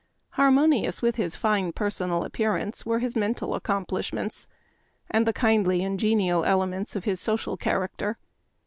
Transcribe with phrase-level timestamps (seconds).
[0.33, 4.47] 29 Harmonious with his fine personal appear ance were his mental accomplishments,
[5.11, 8.15] and the kindly and genial elements of his social char acter.